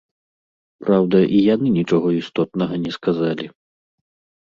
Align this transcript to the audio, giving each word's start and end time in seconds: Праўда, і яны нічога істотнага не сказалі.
Праўда, 0.85 1.17
і 1.27 1.39
яны 1.53 1.67
нічога 1.77 2.07
істотнага 2.21 2.75
не 2.89 2.99
сказалі. 2.99 3.45